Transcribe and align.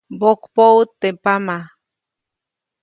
Mbokpäʼut 0.13 0.89
teʼ 0.99 1.15
pama. 1.23 1.57